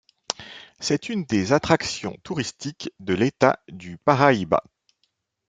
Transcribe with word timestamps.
C'est 0.79 1.09
une 1.09 1.25
des 1.25 1.53
attractions 1.53 2.17
touristiques 2.23 2.89
de 2.99 3.13
l'état 3.13 3.59
du 3.67 3.97
Paraíba. 3.99 4.63